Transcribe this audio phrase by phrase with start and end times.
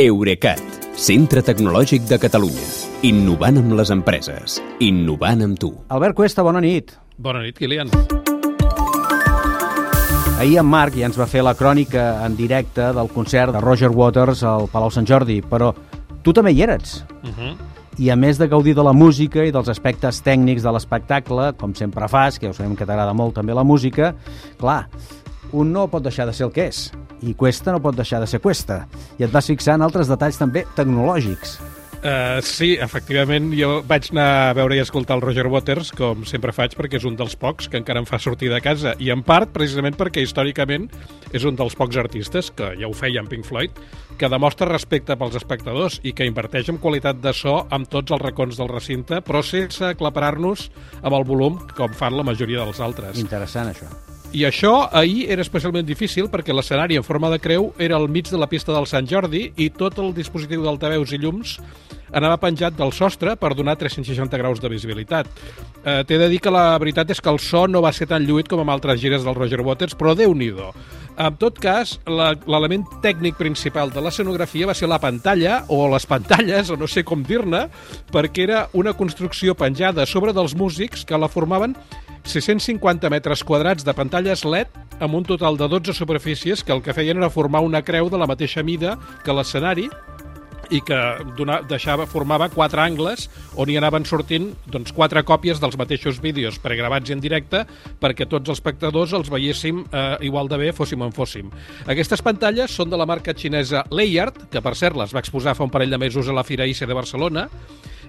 [0.00, 0.60] Eurecat,
[0.96, 2.62] centre tecnològic de Catalunya.
[3.04, 4.54] Innovant amb les empreses.
[4.80, 5.68] Innovant amb tu.
[5.92, 6.94] Albert Cuesta, bona nit.
[7.20, 7.92] Bona nit, Kilian.
[10.40, 13.90] Ahir en Marc ja ens va fer la crònica en directe del concert de Roger
[13.92, 15.74] Waters al Palau Sant Jordi, però
[16.24, 17.04] tu també hi eres.
[17.20, 17.56] Uh -huh.
[17.98, 21.74] I a més de gaudir de la música i dels aspectes tècnics de l'espectacle, com
[21.74, 24.14] sempre fas, que ja ho sabem que t'agrada molt també la música,
[24.56, 24.88] clar,
[25.52, 26.86] un no pot deixar de ser el que és
[27.22, 28.86] i Cuesta no pot deixar de ser Cuesta.
[29.18, 31.60] I et vas fixar en altres detalls també tecnològics.
[32.02, 36.50] Uh, sí, efectivament, jo vaig anar a veure i escoltar el Roger Waters, com sempre
[36.50, 39.22] faig, perquè és un dels pocs que encara em fa sortir de casa, i en
[39.22, 40.88] part precisament perquè històricament
[41.30, 43.78] és un dels pocs artistes, que ja ho feia en Pink Floyd,
[44.18, 48.26] que demostra respecte pels espectadors i que inverteix en qualitat de so amb tots els
[48.26, 50.72] racons del recinte, però sense aclaparar-nos
[51.04, 53.22] amb el volum com fan la majoria dels altres.
[53.22, 54.11] Interessant, això.
[54.32, 58.30] I això ahir era especialment difícil perquè l'escenari en forma de creu era al mig
[58.32, 61.58] de la pista del Sant Jordi i tot el dispositiu d'altaveus i llums
[62.16, 65.28] anava penjat del sostre per donar 360 graus de visibilitat.
[65.84, 68.24] Eh, T'he de dir que la veritat és que el so no va ser tan
[68.24, 70.52] lluït com amb altres gires del Roger Waters, però déu nhi
[71.16, 76.70] En tot cas, l'element tècnic principal de l'escenografia va ser la pantalla, o les pantalles,
[76.70, 77.68] o no sé com dir-ne,
[78.10, 81.76] perquè era una construcció penjada sobre dels músics que la formaven
[82.24, 84.70] 650 metres quadrats de pantalles LED
[85.02, 88.18] amb un total de 12 superfícies que el que feien era formar una creu de
[88.20, 89.88] la mateixa mida que l'escenari
[90.72, 90.98] i que
[91.36, 93.28] dona, deixava, formava quatre angles
[93.60, 97.64] on hi anaven sortint doncs, quatre còpies dels mateixos vídeos pregravats en directe
[98.00, 101.50] perquè tots els espectadors els veiéssim eh, igual de bé fóssim on fóssim.
[101.86, 105.66] Aquestes pantalles són de la marca xinesa Layard, que per cert les va exposar fa
[105.66, 107.48] un parell de mesos a la Fira ICE de Barcelona,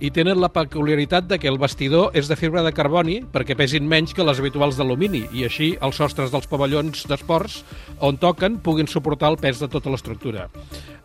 [0.00, 3.88] i tenen la peculiaritat de que el vestidor és de fibra de carboni perquè pesin
[3.88, 7.62] menys que les habituals d'alumini i així els sostres dels pavellons d'esports
[8.04, 10.48] on toquen puguin suportar el pes de tota l'estructura.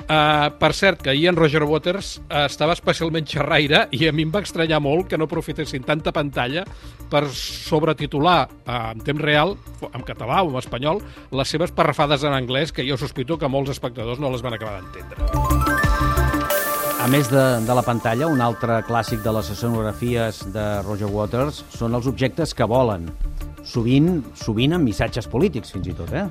[0.04, 4.26] Uh, per cert, que ahir en Roger Waters uh, estava especialment xerraire i a mi
[4.28, 6.66] em va estranyar molt que no aprofitessin tanta pantalla
[7.10, 9.56] per sobretitular uh, en temps real,
[9.94, 11.00] en català o en espanyol,
[11.32, 14.82] les seves parrafades en anglès que jo sospito que molts espectadors no les van acabar
[14.82, 15.83] d'entendre.
[17.04, 21.58] A més de, de la pantalla, un altre clàssic de les escenografies de Roger Waters
[21.76, 23.10] són els objectes que volen,
[23.68, 26.24] sovint, sovint amb missatges polítics, fins i tot, eh?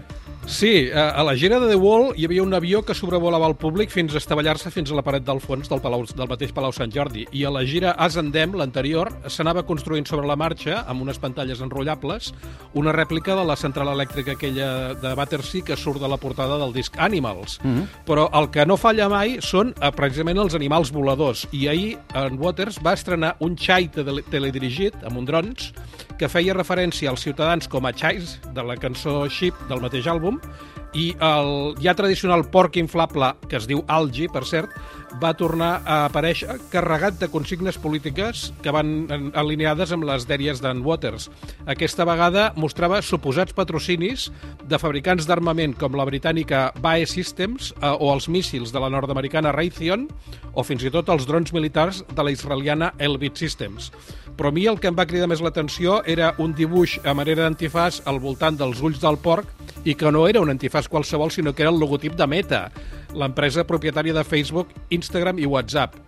[0.46, 3.92] Sí, a la gira de The Wall hi havia un avió que sobrevolava el públic
[3.94, 6.90] fins a estavellar-se fins a la paret del fons del, Palau, del mateix Palau Sant
[6.92, 7.22] Jordi.
[7.30, 12.32] I a la gira Ascendem, l'anterior, s'anava construint sobre la marxa, amb unes pantalles enrotllables,
[12.74, 16.74] una rèplica de la central elèctrica aquella de Battersea que surt de la portada del
[16.74, 17.60] disc Animals.
[17.62, 17.86] Mm -hmm.
[18.04, 21.46] Però el que no falla mai són eh, precisament els animals voladors.
[21.52, 25.72] I ahir en Waters va estrenar un xai tele teledirigit amb un drons
[26.18, 30.31] que feia referència als ciutadans com a xais de la cançó Ship del mateix àlbum
[30.92, 34.74] i el ja tradicional porc inflable, que es diu Algi, per cert,
[35.20, 40.80] va tornar a aparèixer carregat de consignes polítiques que van alineades amb les dèries d'en
[40.84, 41.28] Waters.
[41.68, 44.30] Aquesta vegada mostrava suposats patrocinis
[44.68, 49.52] de fabricants d'armament com la britànica BAE Systems eh, o els míssils de la nord-americana
[49.52, 50.08] Raytheon
[50.54, 53.92] o fins i tot els drons militars de la israeliana Elbit Systems.
[54.36, 57.44] Però a mi el que em va cridar més l'atenció era un dibuix a manera
[57.44, 59.50] d'antifàs al voltant dels ulls del porc
[59.84, 62.62] i que no era un antifàs qualsevol, sinó que era el logotip de Meta,
[63.12, 65.98] l'empresa propietària de Facebook, Instagram i WhatsApp.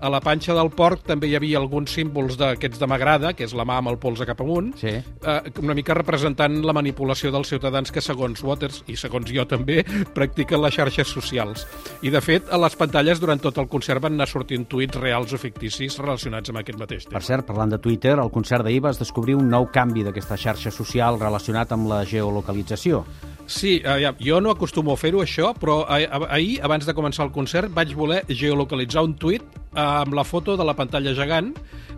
[0.00, 3.52] A la panxa del porc també hi havia alguns símbols d'aquests de m'agrada, que és
[3.58, 4.92] la mà amb el polze cap amunt, Sí.
[4.94, 9.82] eh, una mica representant la manipulació dels ciutadans que, segons Waters, i segons jo també,
[10.14, 11.66] practiquen les xarxes socials.
[12.02, 15.32] I, de fet, a les pantalles durant tot el concert van anar sortint tuits reals
[15.34, 17.18] o ficticis relacionats amb aquest mateix tema.
[17.18, 20.70] Per cert, parlant de Twitter, al concert d'ahir vas descobrir un nou canvi d'aquesta xarxa
[20.70, 23.02] social relacionat amb la geolocalització.
[23.48, 27.24] Sí, eh, jo no acostumo a fer-ho, això, però ah- ah- ahir, abans de començar
[27.24, 29.42] el concert, vaig voler geolocalitzar un tuit
[29.78, 31.52] amb la foto de la pantalla gegant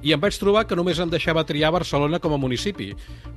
[0.05, 2.91] i em vaig trobar que només em deixava triar Barcelona com a municipi,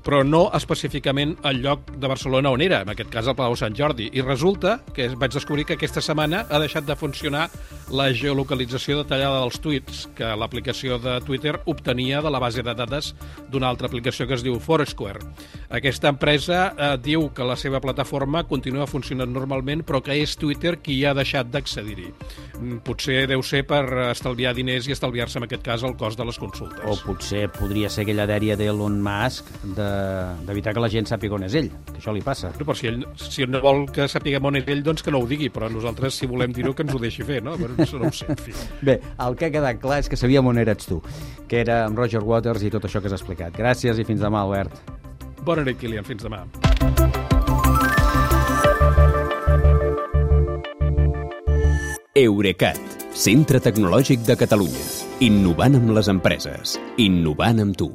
[0.03, 3.75] però no específicament el lloc de Barcelona on era, en aquest cas el Palau Sant
[3.75, 4.09] Jordi.
[4.13, 7.49] I resulta que vaig descobrir que aquesta setmana ha deixat de funcionar
[7.93, 13.11] la geolocalització detallada dels tuits que l'aplicació de Twitter obtenia de la base de dades
[13.51, 15.19] d'una altra aplicació que es diu Foursquare.
[15.69, 20.79] Aquesta empresa eh, diu que la seva plataforma continua funcionant normalment, però que és Twitter
[20.81, 22.09] qui ha deixat d'accedir-hi.
[22.59, 26.25] Mm, Potser deu ser per estalviar diners i estalviar-se, en aquest cas, el cost de
[26.25, 26.81] les consultes.
[26.89, 31.45] O potser podria ser aquella dèria d'Elon Musk de- d'evitar que la gent sàpiga on
[31.45, 32.51] és ell, que això li passa.
[32.57, 35.21] Però per si ell, si no vol que sapiguem on és ell, doncs que no
[35.21, 37.53] ho digui, però nosaltres, si volem dir-ho, que ens ho deixi fer, no?
[37.57, 38.55] Però això no ho sé, en fi.
[38.81, 41.01] Bé, el que ha quedat clar és que sabíem on eres tu,
[41.47, 43.55] que era amb Roger Waters i tot això que has explicat.
[43.57, 44.79] Gràcies i fins demà, Albert.
[45.43, 46.07] Bona nit, Kilian.
[46.07, 46.45] Fins demà.
[52.13, 52.79] Eurecat,
[53.17, 54.85] centre tecnològic de Catalunya.
[55.25, 56.77] Innovant amb les empreses.
[57.01, 57.93] Innovant amb tu.